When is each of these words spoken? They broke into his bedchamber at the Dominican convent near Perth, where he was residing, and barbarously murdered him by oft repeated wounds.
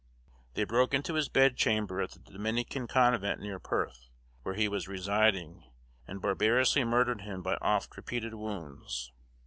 They 0.55 0.63
broke 0.63 0.95
into 0.95 1.13
his 1.13 1.29
bedchamber 1.29 2.01
at 2.01 2.09
the 2.09 2.19
Dominican 2.21 2.87
convent 2.87 3.39
near 3.39 3.59
Perth, 3.59 4.07
where 4.41 4.55
he 4.55 4.67
was 4.67 4.87
residing, 4.87 5.63
and 6.07 6.23
barbarously 6.23 6.83
murdered 6.83 7.21
him 7.21 7.43
by 7.43 7.57
oft 7.61 7.95
repeated 7.95 8.33
wounds. 8.33 9.11